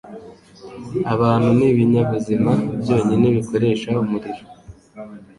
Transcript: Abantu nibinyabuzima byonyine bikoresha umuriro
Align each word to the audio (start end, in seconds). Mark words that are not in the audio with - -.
Abantu 1.13 1.49
nibinyabuzima 1.57 2.51
byonyine 2.81 3.27
bikoresha 3.35 3.89
umuriro 4.03 4.43